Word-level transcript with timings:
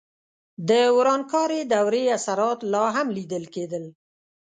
د 0.69 0.71
ورانکارې 0.97 1.61
دورې 1.73 2.03
اثرات 2.17 2.59
لا 2.73 2.85
هم 2.95 3.07
لیدل 3.17 3.43
کېدل. 3.55 3.83